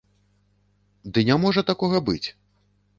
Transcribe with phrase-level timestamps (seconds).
[1.17, 2.27] Ды не можа такога быць!